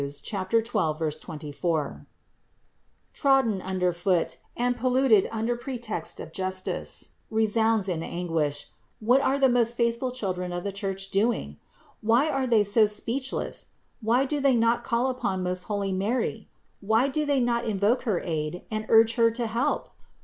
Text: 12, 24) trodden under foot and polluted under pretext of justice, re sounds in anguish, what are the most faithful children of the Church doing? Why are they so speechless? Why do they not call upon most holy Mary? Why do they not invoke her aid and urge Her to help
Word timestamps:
12, 0.63 1.19
24) 1.19 2.07
trodden 3.13 3.61
under 3.61 3.91
foot 3.93 4.37
and 4.57 4.75
polluted 4.75 5.29
under 5.31 5.55
pretext 5.55 6.19
of 6.19 6.31
justice, 6.33 7.11
re 7.29 7.45
sounds 7.45 7.87
in 7.87 8.01
anguish, 8.01 8.65
what 8.99 9.21
are 9.21 9.37
the 9.37 9.47
most 9.47 9.77
faithful 9.77 10.09
children 10.09 10.51
of 10.51 10.63
the 10.63 10.71
Church 10.71 11.11
doing? 11.11 11.57
Why 12.01 12.31
are 12.31 12.47
they 12.47 12.63
so 12.63 12.87
speechless? 12.87 13.67
Why 14.01 14.25
do 14.25 14.39
they 14.39 14.55
not 14.55 14.83
call 14.83 15.05
upon 15.07 15.43
most 15.43 15.65
holy 15.69 15.91
Mary? 15.93 16.49
Why 16.79 17.07
do 17.07 17.23
they 17.23 17.39
not 17.39 17.65
invoke 17.65 18.01
her 18.01 18.21
aid 18.21 18.63
and 18.71 18.87
urge 18.89 19.13
Her 19.21 19.29
to 19.29 19.45
help 19.45 19.89